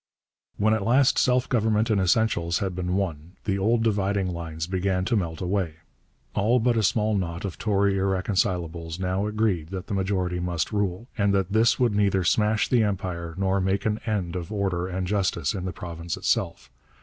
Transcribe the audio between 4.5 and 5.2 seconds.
began to